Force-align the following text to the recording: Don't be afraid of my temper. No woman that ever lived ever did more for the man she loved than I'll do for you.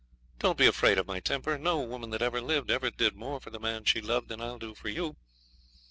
Don't 0.39 0.57
be 0.57 0.65
afraid 0.65 0.97
of 0.97 1.05
my 1.05 1.19
temper. 1.19 1.59
No 1.59 1.79
woman 1.81 2.09
that 2.09 2.23
ever 2.23 2.41
lived 2.41 2.71
ever 2.71 2.89
did 2.89 3.15
more 3.15 3.39
for 3.39 3.51
the 3.51 3.59
man 3.59 3.85
she 3.85 4.01
loved 4.01 4.29
than 4.29 4.41
I'll 4.41 4.57
do 4.57 4.73
for 4.73 4.89
you. 4.89 5.15